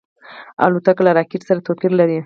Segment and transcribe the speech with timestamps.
[0.65, 2.17] الوتکه له راکټ سره توپیر لري.